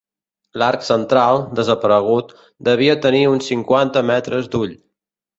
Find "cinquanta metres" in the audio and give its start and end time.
3.53-4.49